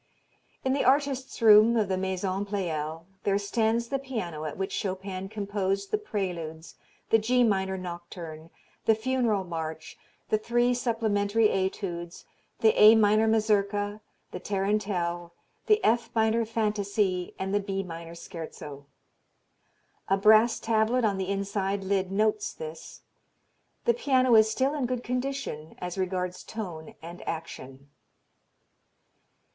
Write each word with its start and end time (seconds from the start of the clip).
In 0.65 0.73
the 0.73 0.83
artist's 0.83 1.39
room 1.43 1.77
of 1.77 1.87
the 1.87 1.95
Maison 1.95 2.43
Pleyel 2.43 3.05
there 3.21 3.37
stands 3.37 3.89
the 3.89 3.99
piano 3.99 4.45
at 4.45 4.57
which 4.57 4.71
Chopin 4.73 5.29
composed 5.29 5.91
the 5.91 5.99
Preludes, 5.99 6.73
the 7.11 7.19
G 7.19 7.43
minor 7.43 7.77
nocturne, 7.77 8.49
the 8.85 8.95
Funeral 8.95 9.43
March, 9.43 9.99
the 10.29 10.39
three 10.39 10.73
supplementary 10.73 11.49
etudes, 11.49 12.25
the 12.61 12.73
A 12.81 12.95
minor 12.95 13.27
Mazurka, 13.27 14.01
the 14.31 14.39
Tarantelle, 14.39 15.35
the 15.67 15.79
F 15.85 16.09
minor 16.15 16.45
Fantasie 16.45 17.35
and 17.37 17.53
the 17.53 17.59
B 17.59 17.83
minor 17.83 18.15
Scherzo. 18.15 18.87
A 20.07 20.17
brass 20.17 20.59
tablet 20.59 21.05
on 21.05 21.19
the 21.19 21.29
inside 21.29 21.83
lid 21.83 22.11
notes 22.11 22.51
this. 22.53 23.03
The 23.85 23.93
piano 23.93 24.33
is 24.33 24.49
still 24.49 24.73
in 24.73 24.87
good 24.87 25.03
condition 25.03 25.75
as 25.77 25.95
regards 25.99 26.43
tone 26.43 26.95
and 27.03 27.21
action. 27.27 27.91